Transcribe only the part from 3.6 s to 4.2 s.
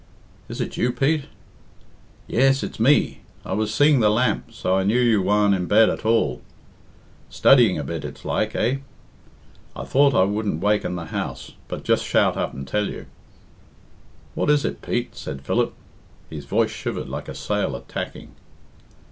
seeing the